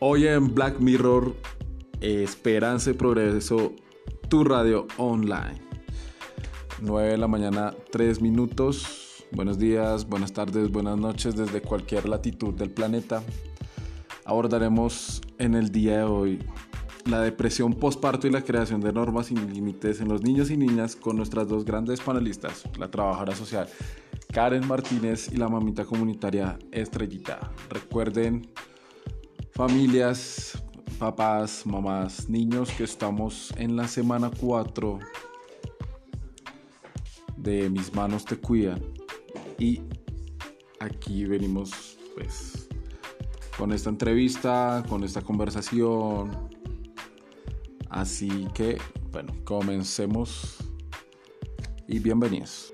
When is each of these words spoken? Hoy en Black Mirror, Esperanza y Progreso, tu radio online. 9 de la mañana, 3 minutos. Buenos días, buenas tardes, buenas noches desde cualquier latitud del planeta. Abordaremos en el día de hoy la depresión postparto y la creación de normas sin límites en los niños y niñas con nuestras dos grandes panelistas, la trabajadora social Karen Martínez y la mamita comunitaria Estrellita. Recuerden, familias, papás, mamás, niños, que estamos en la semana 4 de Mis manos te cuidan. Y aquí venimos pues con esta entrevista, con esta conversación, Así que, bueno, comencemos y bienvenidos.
Hoy 0.00 0.26
en 0.26 0.52
Black 0.52 0.80
Mirror, 0.80 1.34
Esperanza 2.00 2.90
y 2.90 2.94
Progreso, 2.94 3.72
tu 4.28 4.42
radio 4.42 4.88
online. 4.98 5.62
9 6.82 7.10
de 7.10 7.16
la 7.16 7.28
mañana, 7.28 7.72
3 7.92 8.20
minutos. 8.20 9.24
Buenos 9.30 9.58
días, 9.58 10.08
buenas 10.08 10.32
tardes, 10.32 10.70
buenas 10.70 10.98
noches 10.98 11.36
desde 11.36 11.62
cualquier 11.62 12.08
latitud 12.08 12.52
del 12.54 12.70
planeta. 12.70 13.22
Abordaremos 14.24 15.22
en 15.38 15.54
el 15.54 15.70
día 15.70 15.98
de 15.98 16.04
hoy 16.04 16.38
la 17.06 17.20
depresión 17.20 17.74
postparto 17.74 18.26
y 18.26 18.30
la 18.30 18.42
creación 18.42 18.80
de 18.80 18.92
normas 18.92 19.26
sin 19.26 19.52
límites 19.52 20.00
en 20.00 20.08
los 20.08 20.22
niños 20.22 20.50
y 20.50 20.56
niñas 20.56 20.96
con 20.96 21.16
nuestras 21.16 21.48
dos 21.48 21.64
grandes 21.64 22.00
panelistas, 22.00 22.64
la 22.78 22.90
trabajadora 22.90 23.36
social 23.36 23.68
Karen 24.34 24.66
Martínez 24.66 25.30
y 25.32 25.36
la 25.36 25.48
mamita 25.48 25.84
comunitaria 25.84 26.58
Estrellita. 26.72 27.52
Recuerden, 27.70 28.48
familias, 29.54 30.62
papás, 30.98 31.64
mamás, 31.64 32.28
niños, 32.28 32.70
que 32.70 32.84
estamos 32.84 33.52
en 33.56 33.76
la 33.76 33.88
semana 33.88 34.30
4 34.40 34.98
de 37.36 37.70
Mis 37.70 37.94
manos 37.94 38.24
te 38.24 38.36
cuidan. 38.36 38.82
Y 39.58 39.80
aquí 40.80 41.24
venimos 41.24 41.98
pues 42.14 42.68
con 43.56 43.72
esta 43.72 43.90
entrevista, 43.90 44.84
con 44.88 45.04
esta 45.04 45.22
conversación, 45.22 46.50
Así 47.94 48.48
que, 48.54 48.76
bueno, 49.12 49.32
comencemos 49.44 50.56
y 51.86 52.00
bienvenidos. 52.00 52.72